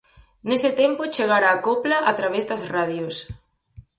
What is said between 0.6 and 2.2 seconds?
tempo chegara a copla a